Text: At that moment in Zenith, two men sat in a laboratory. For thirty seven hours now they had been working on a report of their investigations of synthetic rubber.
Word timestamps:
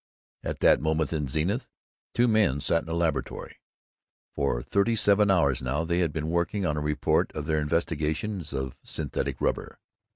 At 0.43 0.61
that 0.61 0.81
moment 0.81 1.13
in 1.13 1.27
Zenith, 1.27 1.69
two 2.15 2.27
men 2.27 2.59
sat 2.59 2.81
in 2.81 2.89
a 2.89 2.95
laboratory. 2.95 3.57
For 4.33 4.63
thirty 4.63 4.95
seven 4.95 5.29
hours 5.29 5.61
now 5.61 5.83
they 5.83 5.99
had 5.99 6.11
been 6.11 6.31
working 6.31 6.65
on 6.65 6.75
a 6.75 6.81
report 6.81 7.31
of 7.33 7.45
their 7.45 7.59
investigations 7.59 8.51
of 8.51 8.75
synthetic 8.83 9.39
rubber. 9.39 9.77